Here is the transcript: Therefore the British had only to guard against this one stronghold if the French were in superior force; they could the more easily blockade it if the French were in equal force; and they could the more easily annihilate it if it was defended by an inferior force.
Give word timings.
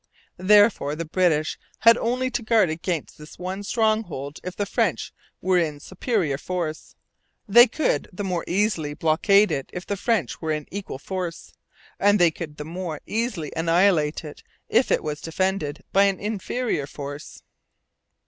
Therefore 0.39 0.95
the 0.95 1.05
British 1.05 1.59
had 1.81 1.95
only 1.95 2.31
to 2.31 2.41
guard 2.41 2.71
against 2.71 3.19
this 3.19 3.37
one 3.37 3.61
stronghold 3.61 4.39
if 4.43 4.55
the 4.55 4.65
French 4.65 5.13
were 5.41 5.59
in 5.59 5.79
superior 5.79 6.39
force; 6.39 6.95
they 7.47 7.67
could 7.67 8.09
the 8.11 8.23
more 8.23 8.43
easily 8.47 8.95
blockade 8.95 9.51
it 9.51 9.69
if 9.71 9.85
the 9.85 9.95
French 9.95 10.41
were 10.41 10.51
in 10.53 10.65
equal 10.71 10.97
force; 10.97 11.53
and 11.99 12.17
they 12.17 12.31
could 12.31 12.57
the 12.57 12.65
more 12.65 12.99
easily 13.05 13.51
annihilate 13.55 14.23
it 14.23 14.41
if 14.69 14.89
it 14.91 15.03
was 15.03 15.21
defended 15.21 15.83
by 15.93 16.05
an 16.05 16.19
inferior 16.19 16.87
force. 16.87 17.43